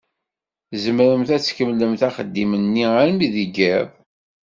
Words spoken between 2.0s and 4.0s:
axeddim-nni armi deg iḍ?